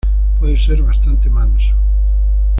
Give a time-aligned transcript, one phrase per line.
[0.39, 1.75] Puede ser bastante manso.